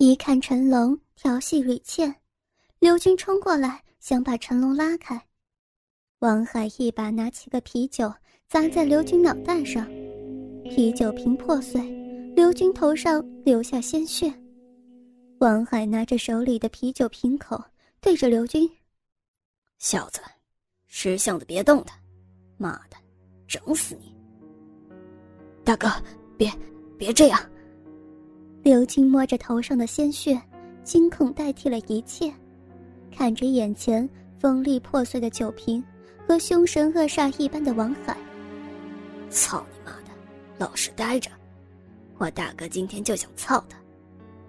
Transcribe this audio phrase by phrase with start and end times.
[0.00, 2.14] 一看陈龙调戏李倩，
[2.78, 5.20] 刘军冲过来想把陈龙拉开，
[6.20, 8.08] 王海一把拿起个啤酒
[8.46, 9.84] 砸在刘军脑袋上，
[10.70, 11.82] 啤酒瓶破碎，
[12.36, 14.32] 刘军头上流下鲜血。
[15.40, 17.60] 王海拿着手里的啤酒瓶口
[18.00, 18.70] 对着刘军
[19.78, 20.20] ：“小子，
[20.86, 21.98] 识相的别动他，
[22.56, 22.96] 妈的，
[23.48, 24.14] 整死你！”
[25.66, 25.90] 大哥，
[26.36, 26.48] 别，
[26.96, 27.50] 别这样。
[28.68, 30.38] 刘金摸着头上的鲜血，
[30.84, 32.30] 惊恐代替了一切，
[33.10, 34.06] 看着眼前
[34.38, 35.82] 锋利破碎的酒瓶
[36.26, 38.14] 和凶神恶煞一般的王海。
[39.30, 40.10] 操你妈的，
[40.58, 41.30] 老实待着！
[42.18, 43.78] 我大哥今天就想操他。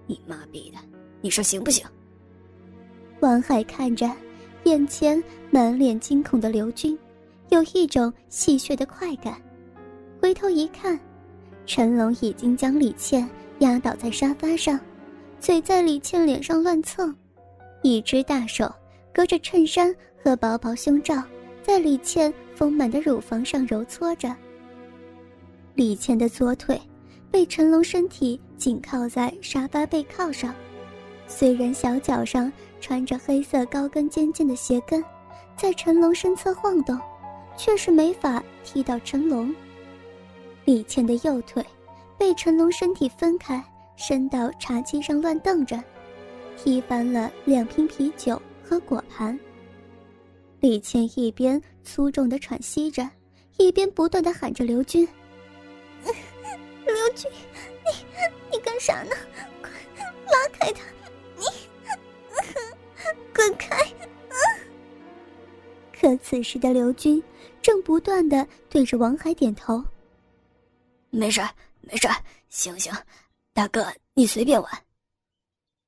[0.06, 0.76] 你妈逼的，
[1.22, 1.82] 你说行不行？
[3.20, 4.06] 王海看着
[4.64, 6.98] 眼前满脸惊恐的刘军，
[7.48, 9.40] 有一种戏谑的快感。
[10.20, 11.00] 回头一看，
[11.64, 13.26] 陈龙已经将李倩
[13.60, 14.78] 压倒在沙发上，
[15.38, 17.16] 嘴在李倩脸上乱蹭，
[17.82, 18.70] 一只大手
[19.14, 21.22] 隔着衬衫和薄薄胸罩，
[21.62, 24.36] 在李倩丰满的乳房上揉搓着。
[25.74, 26.78] 李倩的左腿。
[27.32, 30.52] 被陈龙身体紧靠在沙发背靠上，
[31.28, 35.00] 虽然小脚上穿着黑色高跟尖尖的鞋跟，
[35.56, 36.98] 在陈龙身侧晃动，
[37.56, 39.54] 却是没法踢到陈龙。
[40.64, 41.64] 李倩的右腿
[42.20, 43.64] 被陈龙身体分开，
[43.96, 45.82] 伸到茶几上乱瞪着，
[46.54, 49.40] 踢翻了两瓶啤酒和果盘。
[50.60, 53.08] 李倩一边粗重的喘息着，
[53.56, 55.08] 一边不断的喊着刘军。
[56.84, 57.30] 刘军，
[57.86, 58.06] 你
[58.52, 59.16] 你干啥呢？
[59.62, 59.70] 快
[60.26, 60.82] 拉开他！
[61.38, 61.46] 你
[63.34, 63.78] 滚开！
[65.98, 67.22] 可此时的刘军
[67.62, 69.82] 正不断的对着王海点头。
[71.08, 71.40] 没事，
[71.80, 72.08] 没事，
[72.48, 72.92] 行行，
[73.52, 74.84] 大哥你随便玩。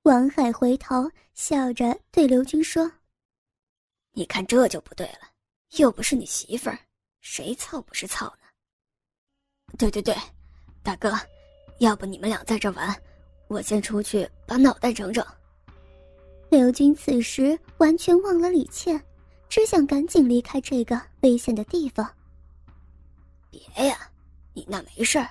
[0.02, 2.90] 王海回头笑着对刘军说
[4.12, 5.28] ：“你看这就不对了，
[5.76, 6.78] 又不是你媳妇儿，
[7.20, 8.48] 谁操不是操呢？”
[9.78, 10.16] 对对对。
[10.82, 11.16] 大哥，
[11.78, 13.02] 要不你们俩在这玩，
[13.46, 15.24] 我先出去把脑袋整整。
[16.50, 19.00] 刘军此时完全忘了李倩，
[19.48, 22.12] 只想赶紧离开这个危险的地方。
[23.48, 24.10] 别呀，
[24.52, 25.30] 你那没事儿，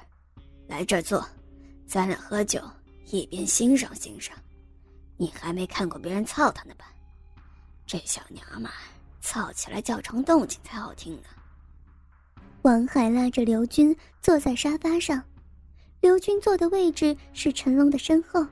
[0.72, 1.28] 来这儿坐，
[1.86, 2.62] 咱俩喝酒，
[3.08, 4.34] 一边欣赏欣赏。
[5.18, 6.86] 你还没看过别人操他呢吧？
[7.86, 8.72] 这小娘们
[9.20, 11.28] 操起来叫成动静才好听呢。
[12.62, 15.22] 王海拉着刘军坐在沙发上。
[16.00, 18.48] 刘军坐的位置是陈龙的身后，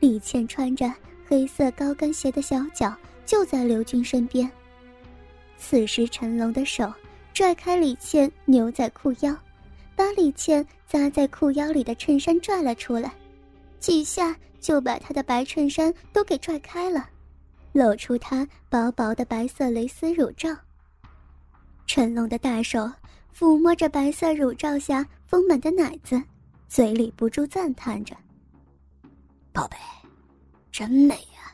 [0.00, 0.92] 李倩穿着
[1.24, 2.92] 黑色高跟鞋的小脚
[3.24, 4.50] 就在刘军身边。
[5.56, 6.92] 此时，陈龙的手
[7.32, 9.32] 拽开李倩牛仔裤腰，
[9.94, 13.12] 把李倩扎在裤腰里的衬衫拽了出来，
[13.78, 17.06] 几下就把她的白衬衫都给拽开了，
[17.72, 20.48] 露出她薄薄的白色蕾丝乳罩。
[21.86, 22.90] 陈龙的大手
[23.36, 26.20] 抚摸着白色乳罩下丰满的奶子。
[26.68, 28.14] 嘴里不住赞叹着
[29.54, 29.76] ：“宝贝，
[30.70, 31.52] 真美呀！”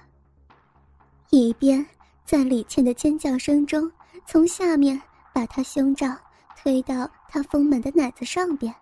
[1.30, 1.86] 一边
[2.24, 3.88] 在李倩的尖叫声中，
[4.26, 5.00] 从下面
[5.32, 6.16] 把她胸罩
[6.56, 8.74] 推到她丰满的奶子上边，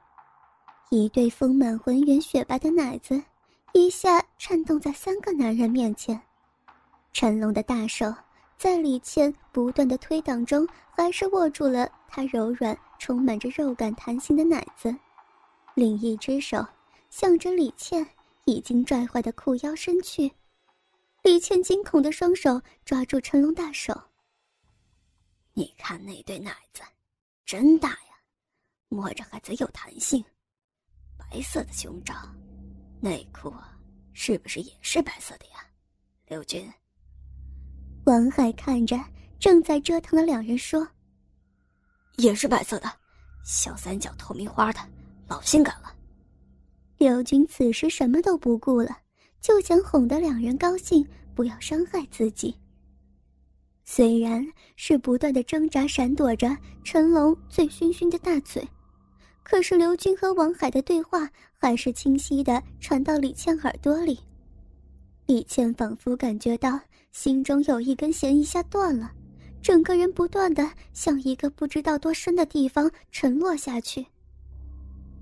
[0.92, 3.18] 一对丰满浑圆雪白的奶子
[3.72, 6.20] 一下颤动在三个男人面前。
[7.14, 8.14] 陈龙的大手
[8.58, 14.94] 在李倩不断的推挡中，还是握住了她柔软、充满着肉感弹性的奶子。
[15.72, 16.62] 另一只手
[17.08, 18.06] 向着李倩
[18.44, 20.30] 已经拽坏的裤腰伸去，
[21.22, 23.98] 李倩惊恐的双手抓住陈龙大手。
[25.54, 26.82] 你看那对奶子，
[27.46, 28.20] 真大呀，
[28.90, 30.22] 摸着还贼有弹性，
[31.30, 32.14] 白色的胸罩，
[33.00, 33.52] 内裤
[34.12, 35.64] 是不是也是白色的呀？
[36.26, 36.70] 刘军。
[38.04, 38.98] 王海看着
[39.38, 40.86] 正在折腾的两人说
[42.18, 42.90] ：“也是白色的，
[43.44, 44.80] 小三角透明花的。”
[45.28, 45.94] 老性感了。
[46.98, 48.98] 刘军此时什么都不顾了，
[49.40, 52.54] 就想哄得两人高兴，不要伤害自己。
[53.84, 54.46] 虽然
[54.76, 56.54] 是不断的挣扎闪躲着
[56.84, 58.66] 陈龙醉醺醺的大嘴，
[59.42, 61.28] 可是刘军和王海的对话
[61.58, 64.18] 还是清晰的传到李倩耳朵里。
[65.26, 66.80] 李倩仿佛感觉到
[67.12, 69.12] 心中有一根弦一下断了，
[69.60, 74.04] 整个人不断的向一个不知道多深的地方沉落下去。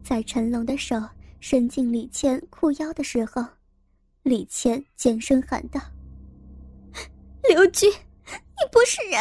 [0.02, 0.96] 在陈龙的手
[1.40, 3.44] 伸进李倩裤腰的时候，
[4.23, 5.81] 李倩尖声喊道
[7.49, 9.20] ：“刘军，你不是人！”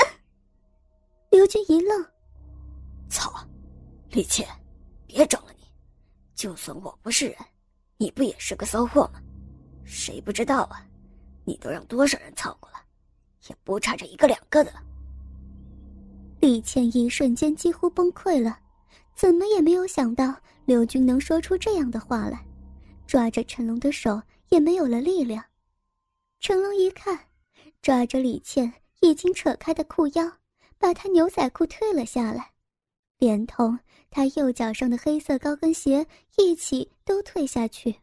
[1.31, 2.05] 刘军一愣
[3.09, 3.31] ：“操，
[4.11, 4.47] 李倩，
[5.09, 5.65] 别整了你！
[6.35, 7.35] 就算我不是人，
[7.97, 9.19] 你不也是个骚货吗？
[9.83, 10.85] 谁不知道啊？
[11.45, 12.77] 你都让多少人操过了，
[13.47, 14.83] 也不差这一个两个的了。
[16.39, 18.59] 李倩一瞬间几乎崩溃了，
[19.15, 20.35] 怎么也没有想到
[20.65, 22.45] 刘军能说出这样的话来，
[23.07, 25.43] 抓着陈龙的手也没有了力量。
[26.39, 27.19] 成龙一看，
[27.81, 28.71] 抓着李倩
[29.01, 30.31] 已经扯开的裤腰，
[30.77, 32.51] 把她牛仔裤退了下来，
[33.19, 33.77] 连同
[34.09, 36.07] 她右脚上的黑色高跟鞋
[36.37, 37.93] 一起都退下去。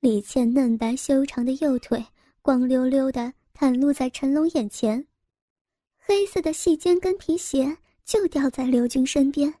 [0.00, 2.04] 李倩嫩白修长的右腿
[2.42, 5.06] 光溜溜的袒露在陈龙眼前，
[5.96, 9.52] 黑色的细尖跟皮鞋就掉在刘军身边，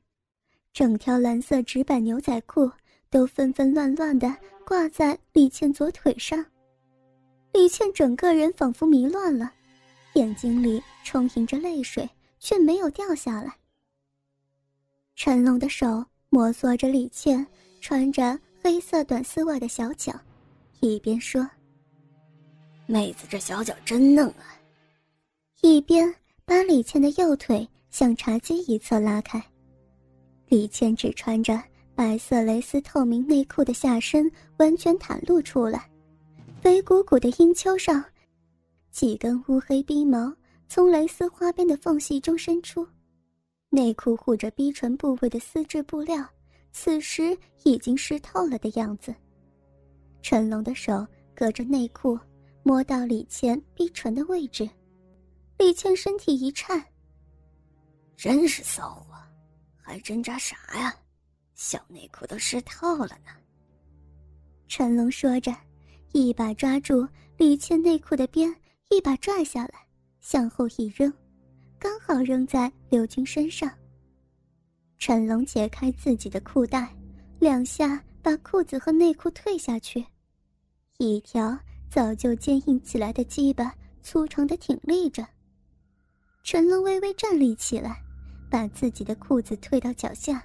[0.72, 2.70] 整条蓝色直板牛仔裤
[3.10, 6.44] 都纷纷乱乱的挂在李倩左腿上。
[7.52, 9.52] 李倩整个人仿佛迷乱了，
[10.14, 12.08] 眼睛里充盈着泪水，
[12.38, 13.56] 却没有掉下来。
[15.20, 17.44] 陈龙的手摩挲着李倩
[17.80, 20.14] 穿着黑色短丝袜的小脚，
[20.78, 21.44] 一边说
[22.86, 24.46] ：“妹子这小脚真嫩啊。”
[25.60, 29.42] 一边把李倩的右腿向茶几一侧拉开。
[30.46, 31.60] 李倩只穿着
[31.96, 35.90] 白色蕾丝透明内裤的下身完全袒露出来。
[36.62, 38.04] 肥鼓鼓的阴丘上，
[38.92, 40.32] 几根乌黑逼毛
[40.68, 42.86] 从蕾丝花边的缝隙中伸出。
[43.70, 46.26] 内裤护着逼唇部位的丝质布料，
[46.72, 49.14] 此时已经湿透了的样子。
[50.22, 52.18] 陈龙的手隔着内裤
[52.62, 54.68] 摸到李倩逼唇的位置，
[55.58, 56.82] 李倩身体一颤。
[58.16, 59.14] 真是骚货，
[59.76, 60.94] 还挣扎啥呀？
[61.54, 63.30] 小内裤都湿透了呢。
[64.66, 65.54] 陈龙说着。
[66.12, 67.06] 一把抓住
[67.36, 68.50] 李倩内裤的边，
[68.88, 69.86] 一把拽下来，
[70.22, 71.12] 向后一扔，
[71.78, 73.70] 刚好扔在刘军身上。
[74.98, 76.88] 陈龙解开自己的裤带，
[77.38, 80.04] 两下把裤子和内裤退下去，
[80.98, 81.56] 一条
[81.88, 83.72] 早就坚硬起来的鸡巴
[84.02, 85.26] 粗长的挺立着。
[86.42, 88.02] 陈龙微微站立起来，
[88.50, 90.44] 把自己的裤子退到脚下，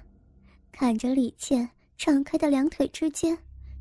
[0.70, 3.36] 看着李倩敞开的两腿之间。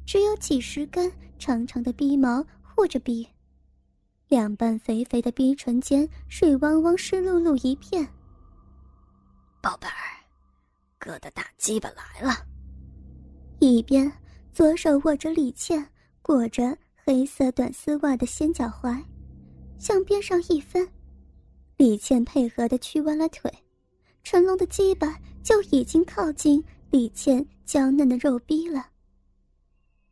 [0.05, 1.09] 只有几十根
[1.39, 3.25] 长长的逼毛护着逼，
[4.33, 8.03] 两瓣肥肥的逼唇间水汪汪、湿漉漉一片。
[9.61, 9.93] 宝贝儿，
[10.97, 12.33] 哥的大鸡巴来了！
[13.59, 14.11] 一边
[14.51, 15.87] 左手握着李倩
[16.23, 16.75] 裹着
[17.05, 18.99] 黑色短丝袜的仙脚踝，
[19.77, 20.89] 向边上一分，
[21.77, 23.53] 李倩配合的屈弯了腿，
[24.23, 28.87] 陈龙的鸡巴就已经靠近李倩娇嫩的肉逼了。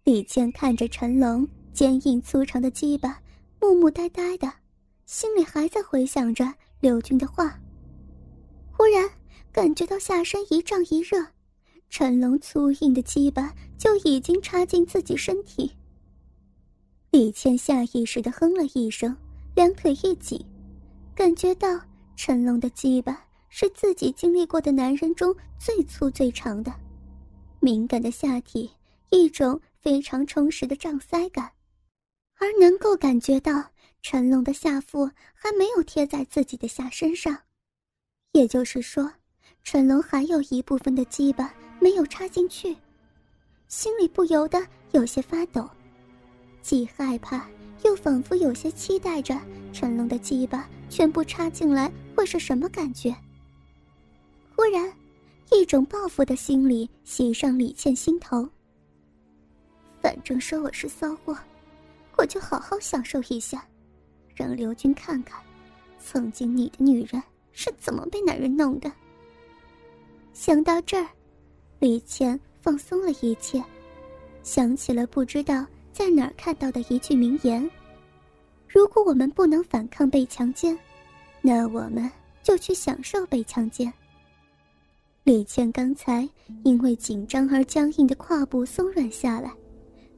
[0.04, 3.20] 李倩看着陈龙坚硬粗长的鸡巴，
[3.62, 4.52] 木木呆呆的，
[5.06, 7.60] 心里还在回想着刘军的话。
[8.72, 9.08] 忽然
[9.52, 11.24] 感觉到下身一胀一热，
[11.88, 15.72] 陈龙粗硬的鸡巴就已经插进自己身体。
[17.12, 19.16] 李倩下意识的哼了一声，
[19.56, 20.44] 两腿一紧，
[21.14, 21.80] 感觉到
[22.16, 26.74] 陈龙的鸡巴是自己经历过的男人中最粗最长的，
[27.60, 28.70] 敏感的下体
[29.12, 29.62] 一种。
[29.82, 31.52] 非常充实的胀塞感，
[32.42, 33.64] 而能够感觉到
[34.02, 37.38] 陈龙的下腹还没有贴在自己的下身上，
[38.32, 39.14] 也就是说，
[39.64, 42.76] 陈龙还有一部分的鸡巴没有插进去，
[43.68, 44.60] 心里不由得
[44.92, 45.70] 有些发抖，
[46.64, 47.48] 既害怕
[47.86, 49.40] 又仿佛有些期待着
[49.72, 53.16] 陈龙的鸡巴全部插进来会是什么感觉。
[54.56, 54.92] 忽然，
[55.52, 58.50] 一种报复的心理袭上李倩心头。
[60.02, 61.38] 反正说我是骚货，
[62.22, 63.68] 我就好好享受一下，
[64.36, 65.42] 让刘军看看，
[65.98, 67.20] 曾经你的女人
[67.52, 68.92] 是怎么被男人弄的。
[70.32, 71.08] 想到这儿，
[71.80, 73.60] 李倩放松了一切，
[74.44, 77.68] 想起了不知道在哪儿看到的一句名言：
[78.68, 80.78] 如果我们不能反抗被强奸，
[81.42, 82.08] 那我们
[82.44, 83.92] 就去享受被强奸。
[85.24, 86.30] 李倩刚才
[86.64, 89.52] 因为紧张而僵硬的胯部松软下来。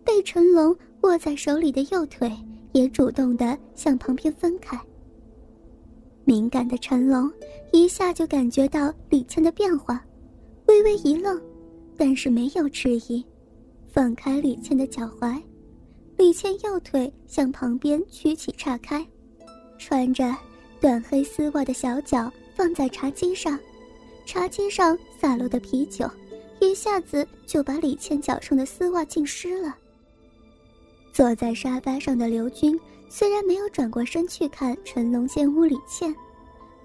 [0.05, 2.31] 被陈龙握在手里的右腿
[2.71, 4.79] 也主动的向旁边分开。
[6.25, 7.31] 敏感的陈龙
[7.71, 10.03] 一下就感觉到李倩的变化，
[10.67, 11.39] 微微一愣，
[11.97, 13.23] 但是没有迟疑，
[13.91, 15.41] 放开李倩的脚踝。
[16.17, 19.05] 李倩右腿向旁边屈起岔开，
[19.77, 20.33] 穿着
[20.79, 23.59] 短黑丝袜的小脚放在茶几上，
[24.25, 26.09] 茶几上洒落的啤酒
[26.61, 29.75] 一下子就把李倩脚上的丝袜浸湿了。
[31.13, 32.77] 坐在沙发上的刘军
[33.07, 36.13] 虽然没有转过身去看陈龙见屋李倩，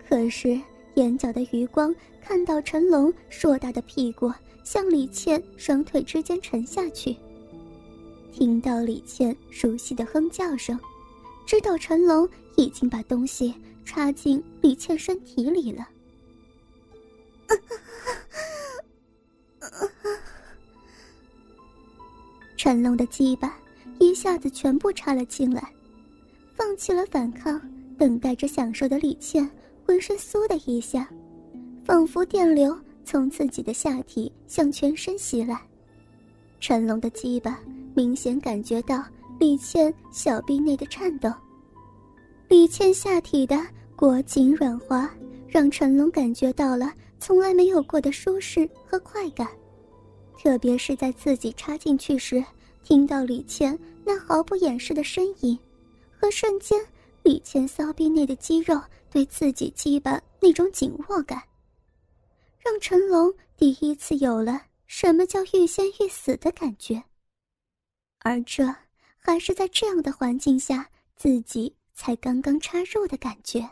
[0.06, 0.60] 可是
[0.96, 4.30] 眼角的余光看到陈龙硕大的屁股
[4.62, 7.16] 向李倩双腿之间沉下去，
[8.30, 10.78] 听到李倩熟悉的哼叫声，
[11.46, 13.54] 知道陈龙已经把东西
[13.86, 15.88] 插进李倩身体里了。
[22.58, 23.58] 陈龙的鸡巴
[24.18, 25.72] 一下子全部插了进来，
[26.56, 27.60] 放弃了反抗，
[27.96, 29.48] 等待着享受的李倩
[29.86, 31.08] 浑身酥的一下，
[31.84, 35.60] 仿佛电流从自己的下体向全身袭来。
[36.58, 37.60] 陈龙的鸡巴
[37.94, 39.04] 明显感觉到
[39.38, 41.30] 李倩小臂内的颤抖，
[42.48, 43.56] 李倩下体的
[43.94, 45.08] 裹紧软滑，
[45.46, 49.46] 让陈龙感觉到了从来没有过的舒适和快感。
[50.36, 52.44] 特别是在自己插进去时，
[52.82, 55.58] 听到李倩那毫不掩饰的身影，
[56.18, 56.80] 和瞬间
[57.22, 61.42] 李谦骚逼内的肌肉对自己鸡巴那种紧握感，
[62.58, 64.62] 让陈龙第一次有了。
[64.86, 67.04] 什么叫欲仙欲死的感觉？
[68.20, 68.64] 而这
[69.18, 73.68] 还是在这样的环境下自己才刚刚插入的感觉。